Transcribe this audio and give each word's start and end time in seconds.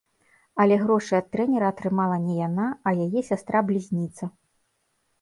Але 0.63 0.77
грошы 0.83 1.13
ад 1.17 1.27
трэнера 1.35 1.69
атрымала 1.75 2.17
не 2.25 2.41
яна, 2.47 2.67
а 2.87 2.97
яе 3.07 3.21
сястра-блізніца. 3.31 4.35